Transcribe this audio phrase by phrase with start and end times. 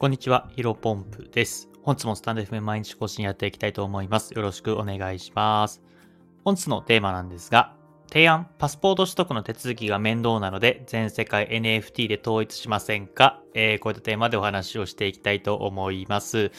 [0.00, 1.68] こんにちは、ヒロポンプです。
[1.82, 4.32] 本日もスタンド FM 毎日更新やっていきたいと思います。
[4.32, 5.82] よろしくお願いします。
[6.44, 7.74] 本日のテーマなんですが、
[8.08, 16.52] 提案、パスポート取得の手続きが面倒なので、全世界 NFT で統一しませんか、えー、こういったテーマでお話をしていきたいと思います。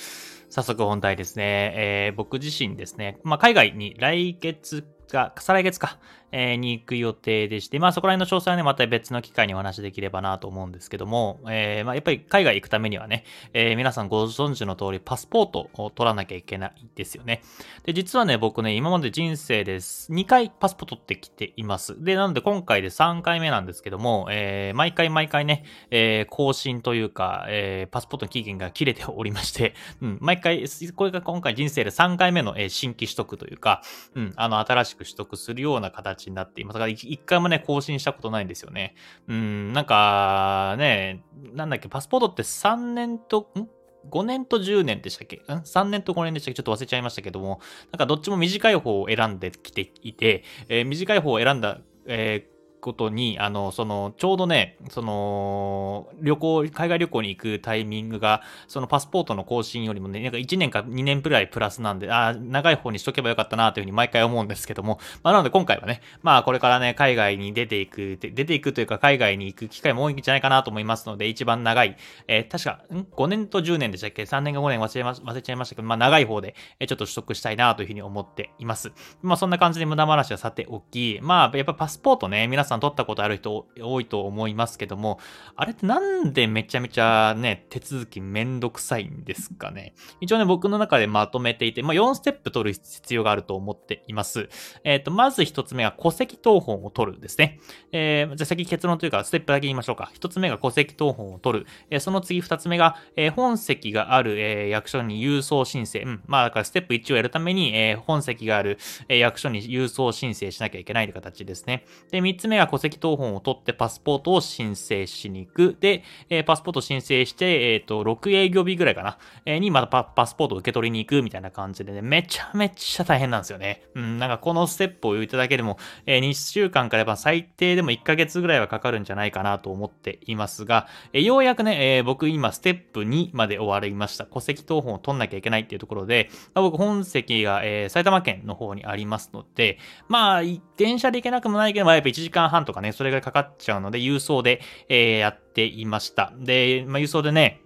[0.50, 1.74] 早速本題ですね。
[1.76, 6.00] えー、僕自身ですね、まあ、海外に来月が、再来月か、
[6.32, 17.42] えー、に行く予定でして、まあそこら辺の詳細はね、また別の機会にお話しできればなと思うんですけども、えー、まあやっぱり海外行くためにはね、えー、皆さんご存知の通りパスポートを取らなきゃいけないですよね。
[17.84, 20.12] で、実はね、僕ね、今まで人生です。
[20.12, 22.02] 2回パスポート取ってきています。
[22.04, 33.82] で、なので今回で3回目なんですけども、えー、毎回毎回ね、えー、更新というか、えー、パスポートの期限が切れておりまして、うん、毎回、これが今回人生で3回目の、え、新規取得というか、
[34.16, 36.74] うん、あの、新しく取得するような形になっています。
[36.76, 38.96] だから一回もね、更新したことないんですよね。
[39.28, 43.68] うん、なんか、ね、なんだっけ、パスポートって3年と、ん
[44.10, 45.36] ？5年と10年でしたっけ？
[45.38, 46.56] ん ?3 年と5年でしたっけ？
[46.56, 47.60] ちょっと忘れちゃいましたけども、
[47.92, 78.92] なんかどっちも短い方を選んできていて、えー、短い方を選んだ、えーことに、あの、その、ちょうどね、その、旅行、海外旅行に行くタイミングが、そのパスポートの更新よりもね、なんか1年か2年くらいプラスなんで、あ長い方にしとけばよかったなというふうに毎回思うんですけども、まあ、なので今回はね、まあ、これからね、海外に出ていく、出ていくというか、海外に行く機会も多いんじゃないかなと思いますので、一番長い、えー、確か、ん ?5 年と10年でしたっけ ?3 年か5年忘れま、忘れちゃいましたけど、まあ、長い方で、えちょっと取得したいなというふうに思っています。
[79.22, 85.20] まあ、そんな感じで無駄話はさておき、まあ、やっぱパスポートね、皆さんさん取ったことある人多いと思いますけども、
[85.56, 89.94] あれってなんでめちゃめちゃね、手続きめんどくさいんですかね？
[90.22, 94.50] 一応ね、僕の中でまとめていて、まあ、4ステップ取る必要があると思っています。
[94.84, 97.60] えっ、ー、と、まず1つ目が戸籍謄本を取るですね。
[97.92, 100.12] えー、じゃあ先結論というか、ステップだけ言いましょうか。
[100.16, 101.66] 1つ目が戸籍謄本を取る。
[101.90, 106.02] えー、その次2つ目が、え、本籍がある、え、役所に郵送申請。
[106.02, 106.22] うん。
[106.28, 108.78] まあ、だからステップ1をやるために、えー、本籍がある、
[109.08, 111.86] え、役所に郵送申請しなきゃいけないという形ですね。
[112.12, 115.78] で、3つ目が戸籍謄本を取ってパスポートを申請しに行く。
[115.80, 123.84] で、えー、パスポート申請して、えっ、ー、と、6営業日ぐらいかな、えー、にまたパパスポートを受け取りに行くみたいな感じでね、めちゃめちゃ大変なんですよね。
[123.96, 134.26] うん、なんかこのステップを言っただけでも、えー、2週間からば最低でも1ヶ月ぐらいはかかるんじゃないかなと思っていますが、えー、ようやくね、えー、僕今ステップ2まで終わりました。
[134.26, 139.78] 戸籍謄本を取んなきゃいけないっていうところで、まあ、僕本籍が、えー、埼玉県の方にありますので、
[140.08, 140.42] まあ、
[140.78, 146.34] 電車で行けなくもないけど、まあ、やっぱ1時間半とかね、それぐらいかかっちゃうので、郵送で、えー、やっていました。
[146.38, 147.62] で、まあ、郵送でね、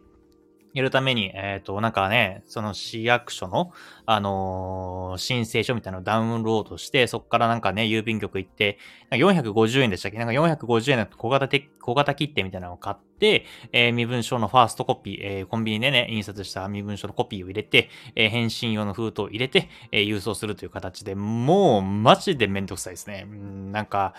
[0.74, 3.72] やるために、えっ、ー、と、なんかね、その市役所の、
[4.08, 8.80] あのー、申請書みたいなのをダウンロードして、そこからなんかね、郵便局行って、
[9.12, 10.18] 450円でしたっけ？
[10.18, 11.48] なんか450円の小型
[11.80, 23.24] 小型切手みたいなのを買って、でえー、身分証のファーストコピー、えー、コンビニでね、印刷した身分証のコピーを入れて、えー、返信用の封筒を入れて、えー、郵送するという形で、もう、マジでめんどくさいですね。
[23.24, 24.14] んなんか、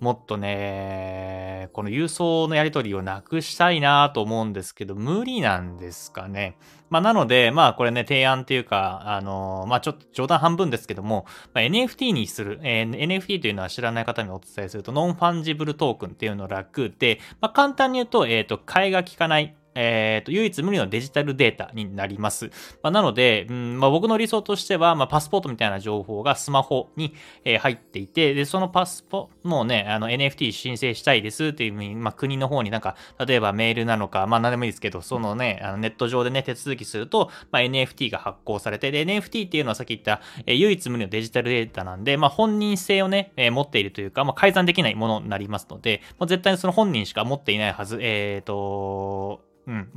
[0.00, 6.56] もっとね、この郵送のやり取りをなくしたいなと思うんですけど、無理なんですかね。
[6.90, 11.24] まあ、なので、まあ、これね、提案っていうか、あのー、まあ、ちょっと冗談半分ですけども、
[11.54, 22.50] まあ、NFT にする、えー、NFT というのは知らない方にお伝えすると、ノンファンジブルトークンっていうの略で、まあ、簡単に言うと、えっ、ー、と、替えが効かないえっ、ー、と、唯一無二のデジタルデータになります。
[22.82, 27.14] まあ、なので、うんまあ、僕の理想としては、まあ、パスポートみたいな情報がスマホに、
[27.44, 49.49] えー、入っていて、で、そのパスポ、もうね、あの、NFT 申請したいですっていうふうに、まあ、国の方になんか、例えばメールなのか、まあ、何でもいいですけど、そのね、あのネット上でね、手続きすると、まあ、NFT が発行されて、で、NFT っていうのはさっき言った、えー、唯一無二のデジタルデータなんで、まあ、本人性をね、えー、持っているというか、まあ、改ざんできないものになりますので、もう絶対にその本人しか持っていないはず、えっ、ー、と、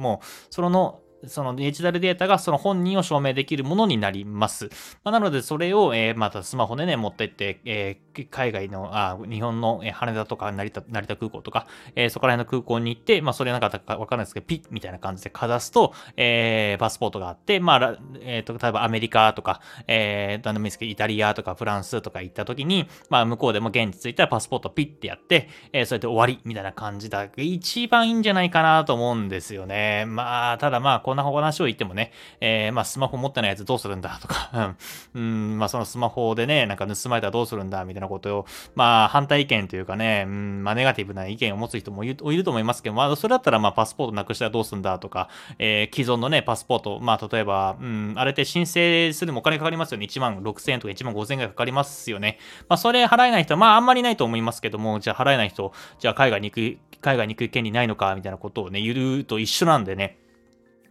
[0.04, 4.70] もう、そのそのデジタルデータがその本人を証明できるものになります。
[5.04, 13.68] まあ、なので、それを、えー、またスマホでね、持ってって、えー、海外の、あ、日本の、羽田とか成田、成田空港とか、えー、そこら辺の空港に行って、まあ、それなんか
[13.98, 27.28] わかんないですけど、ピッみたいな感じでかざすと、えー、パスポートがあって、まあ、えっ、ー、と、例えばアメリカとか、えー、何でもいいですけど、イタリアとかフランスとか行った時に、まあ、向こうでも現地着いたらパスポートピッてやって、えー、それで終わりみたいな感じだ。
[27.38, 30.06] 一番いいんじゃないかなと思うんですよね。
[30.08, 32.12] まあ、ただまあ、こんな話を言ってもね、
[32.42, 34.76] えー、まあ、スマホ持ってないやつどうするんだとか、
[35.14, 45.30] うん、まあ、そのスマホでね、なんか盗まれたらどうするんだみたいなことを、まあ、反対意見というかね、うん、まあ、ネガティブな意見を持つ人もいると思いますけど、まあ、それだったら、まあ、パスポートなくしたらどうするんだとか、
[45.60, 50.08] えー、既存のね、パスポート、まあ、例えば、うん、あれって申請するのもお金かかりますよね。
[50.08, 52.40] 1万6000円とか1万5000円がかかりますよね。
[52.68, 60.23] まあ、それ払えない人は、まあ、あんまりないと思いますけども、じゃあ払えない人、じゃあ海外に行く、海外に行く権利ないのかみたいなことをね、言うと一緒なんでね。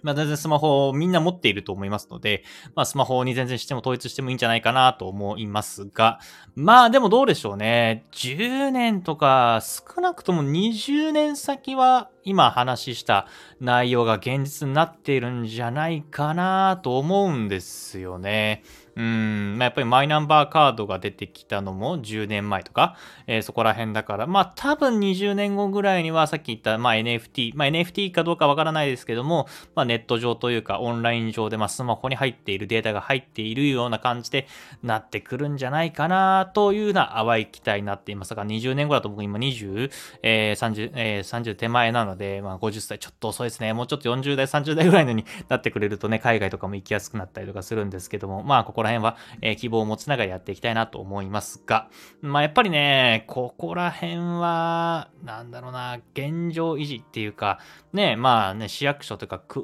[0.02, 2.44] まあ全然スマホをみんな持っていると思いますので、
[2.74, 6.20] まあスマホに全然しても統一してもいいんじゃないかなと思いますが、
[6.54, 8.04] まあでもどうでしょうね。
[8.12, 13.26] 10年とか少なくとも20年先は今話した
[13.60, 18.62] 内容が現実になっているんじゃないかなと思うんですよね。
[18.96, 22.96] うん、まあ、やっぱりマイナンバーカードが出てきたのも10年前とか、
[23.26, 34.48] えー、そこら辺だから、まあ多分20年後ぐらいにはさっき言った、まあ、NFT、まあ、NFT かどうかわからないですけども、まあ、ネット上というかオンライン上で、まあ、スマホに入っているデータが入っているような感じで
[34.82, 38.32] なってくるんじゃないかなというような淡い期待になっています。
[38.34, 39.90] が、20年後だと僕今20、
[40.22, 42.98] えー、30、えー、30手前なので、まあ、50歳。
[42.98, 43.72] ちょっと遅いですね。
[43.72, 51.88] もうちょっと40代、30代ぐらいのになってくれるとね、海外とかも行きやすくなったりとかするんですけども、まあ、ここら辺は、え、希望を持ちながらやっていきたいなと思いますが、
[52.20, 57.58] まあ、やっぱりね、ここら辺は、なんだろうな、現状維持っていうか、
[57.92, 59.62] ね、まあね、市役所とかく、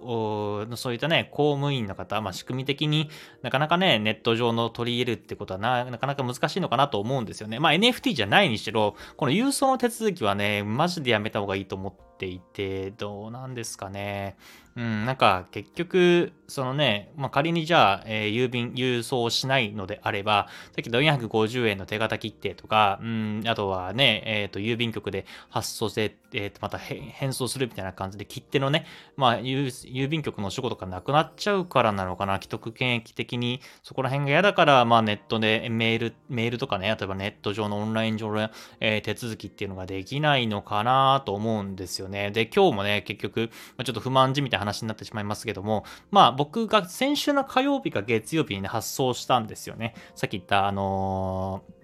[0.77, 3.11] そういったね、公務員の方、まあ仕組み的に
[3.43, 7.59] なかなかね、ネット上の取り入れるってことはななかなか難しいのかなと思うんですよね。
[7.59, 14.37] まあ NFT じゃないにしろ、この郵送の手続きはね、マジでやめた方がいいと思ってていて、どうなんですかね。
[14.79, 28.87] うん、なんか結局、そのね、まあ、仮にじゃあ、えー、郵便、郵送しないのであれば、さっきの450円の手形切手とか、うん、あとはね、えっ、ー、と、郵便局で発送して、えっ、ー、と、また返送するみたいな感じで切手のね、
[29.17, 38.49] まあ郵、便局の仕事がなくなっちゃうからなのかな、既得権益的に、そこら辺が嫌だから、まあ、ネットでメール、メールとかね、例えばネット上のオンライン上の、
[38.79, 42.31] え手続きっていうのができないのかなと思うんですよね。
[42.31, 49.95] で、今日もね、結局、ちょっと不満じみたいな話になってしまいますけども、まあ僕が先週の火曜日か月曜日にね、発送したんですよね。
[50.15, 51.78] さっき言った、あのー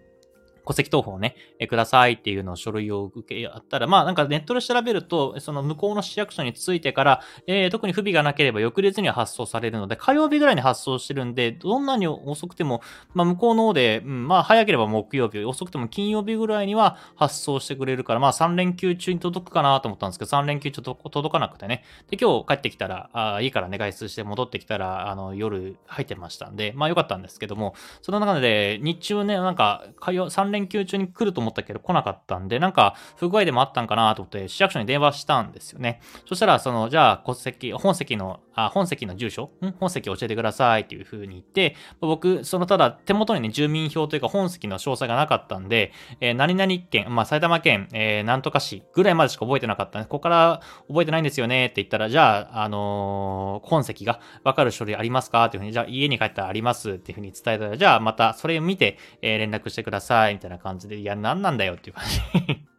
[0.67, 12.83] 戸籍謄本をね、えくださいっていうのを書類を受けやったら、まあなんかネットで調べると、その向こうの市役所に着いてから、えー、特に不備がなければ翌日には発送されるので、火曜日ぐらいに発送してるんで、どんなに遅くても、
[13.13, 21.85] まあ向こうの方で、うん、まあ早ければ木曜日、遅くても金曜日ぐらいには発送してくれるから、まあ3連休中に届くかなと思ったんですけど、3連休ちょっと届かなくてね。
[22.09, 36.01] で、今日帰ってきたら、あいいからね、外出して戻ってきたら、あの、夜入ってましたんで、まあよかったんですけども、その中で、日中ね、なんか、火曜、3連休中に来ると思ったけど来なかったんで、なんか不具合でもあったんかなと思って市役所に電話したんですよね。
[36.27, 39.51] そしたら、その、じゃあ戸籍、本籍の、あ、本籍の住所？
[39.63, 39.73] ん？
[39.81, 55.47] 本籍教えてくださいっていう風に言って、僕、そのただ手元にね、住民票というか本籍の詳細がなかったんで、えー、何々県、まあ、埼玉県、えー、なんとか市ぐらいまでしか覚えてなかったんで、ここから覚えてないんですよねって言ったら、じゃあ、あのー、本籍がわかる書類ありますか？
[55.47, 62.74] っていう風に、じゃあ家に帰ったらありますっていう風に伝えたら、じゃあまたそれを見て、えー、連絡してくださいたいな感じで、いや、何なんだよっていう感じ。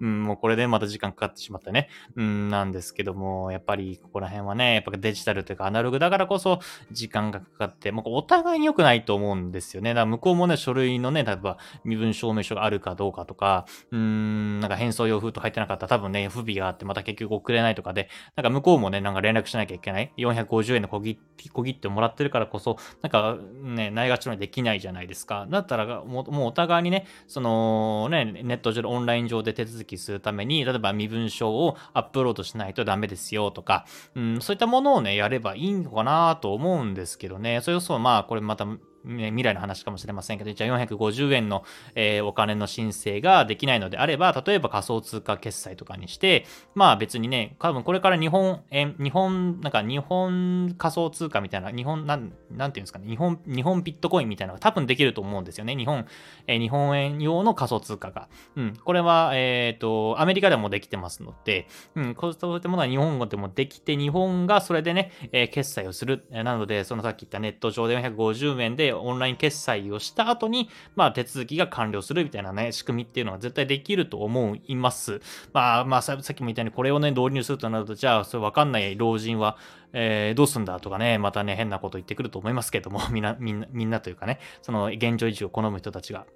[0.00, 1.88] うん、もうこれでまた時間かかってしまったね。
[2.16, 6.60] うん、なんですけども、やっぱりここら辺はね、やっぱデジタルというかアナログだからこそ
[6.90, 9.90] 時間がかかって、もうお互いに良くないと思うんですよね。
[9.90, 20.12] だから向こうもね、書類のね、例えば身分証明書があるかどうかとか、うん、なんか変装用封筒入ってなかったら多分ね、不備があってまた結局送れないとかで、なんか向こうもね、なんか連絡しなきゃいけない。
[20.16, 21.18] 450円の小切
[21.52, 25.46] 小切ってもらってるからこそ、なんかね、ないがしろにできないじゃないですか。
[25.48, 37.60] だったらもう、もうお互いにね、そのね、ネット上でオンライン上で手続きするために、例えば身分証をアップロードしないとダメですよとか、うん、そういったものをね、やればいいのかなと思うんですけどね。
[37.60, 38.66] それこそ、まあ、これまた
[39.06, 46.44] ね、未来の話かもしれませんけど、じゃあ450円の、えー、お金の申請ができないのであれば、例えば仮想通貨決済とかにして、
[46.74, 55.76] まあ別にね、多分これから日本円、日本、なんか日本仮想通貨みたいな、日本、なん、なんていうんですかね、日本、日本ビットコインみたいなのが多分できると思うんですよね。
[55.76, 56.06] 日本、
[56.46, 58.28] えー、日本円用の仮想通貨が。
[58.56, 58.76] うん。
[58.84, 66.26] これは、えっ、ー、と、アメリカでもできてますので、うん、こういったものは日本語でもできて、日本がそれでね、えー、決済をする。
[66.30, 75.20] なので、そのさっき言ったネット上で450円でオンライン決済をした後に、まあ手続きが完了するみたいなね、仕組みっていうのは絶対できると思います。
[75.52, 79.56] まあ、まあさっきも言ったようにこれをね、導入するとなると、じゃあそれわかんない老人は、
[79.92, 86.26] えー、どうすんだとかね、またね、変なこと言ってくると思いますけども、みんな、みんな、みんなというかね、その現状維持を好む人たちが。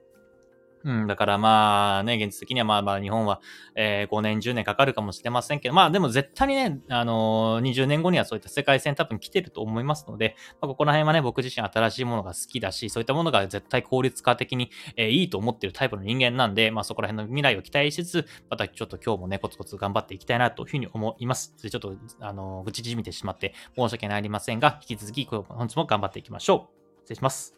[0.85, 3.41] うん、だからまあね、現実的にはまあまあ日本は、
[3.75, 21.55] えー、5年、10年かかるかもしれませんけど、まあでも絶対にね、あのー、20年後にはそういった世界線多分来てると思いますので、まあ、ここら辺はね、僕自身新しいものが好きだし、そういったものが絶対効率化的に、えー、いいと思ってるタイプの人間なんで、まあそこら辺の未来を期待しつつ、またちょっと今日もね、コツコツ頑張っていきたいなというふうに思います。
[21.57, 27.01] ちょっと、あのー、愚痴じみてしまって申し訳ありませんが、引き続き本日も頑張っていきましょう。
[27.03, 27.55] 失礼します。